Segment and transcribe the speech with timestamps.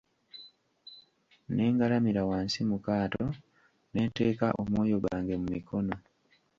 [1.53, 3.25] Ne ngalamira wansi mu kaato,
[3.91, 5.95] ne nteeka omwoyo gwange mu mikono.